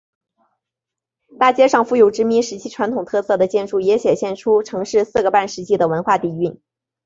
[1.37, 6.59] 大街上富有殖民时期传统特色的建筑也显现出城市四个半世纪的文化底蕴。